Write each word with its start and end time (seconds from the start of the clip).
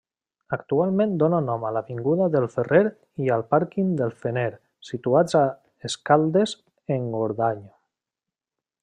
Actualment 0.55 1.11
dóna 1.23 1.41
nom 1.49 1.65
a 1.67 1.71
l'avinguda 1.75 2.29
del 2.35 2.47
Fener 2.55 2.81
i 3.25 3.29
al 3.37 3.45
pàrquing 3.53 3.91
del 4.01 4.15
Fener 4.23 4.49
situats 4.91 5.39
a 5.43 5.45
Escaldes-Engordany. 5.91 7.65